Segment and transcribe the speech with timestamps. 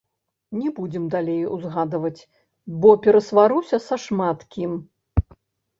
[0.61, 2.21] Не будзем далей узгадваць,
[2.85, 4.71] бо перасваруся з шмат кім.